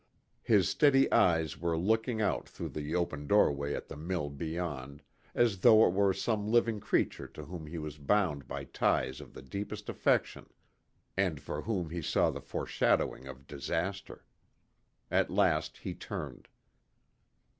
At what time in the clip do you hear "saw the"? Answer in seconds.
12.01-12.41